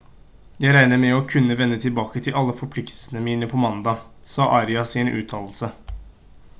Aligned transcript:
«jeg 0.63 0.71
regner 0.75 0.99
med 1.01 1.11
å 1.17 1.27
kunne 1.33 1.57
vende 1.59 1.77
tilbake 1.83 2.23
til 2.27 2.39
alle 2.41 2.55
forpliktelsene 2.63 3.21
mine 3.27 3.51
på 3.53 3.61
mandag» 3.67 4.03
sa 4.35 4.47
arias 4.63 4.95
i 4.99 5.03
en 5.05 5.15
uttalelse 5.21 5.73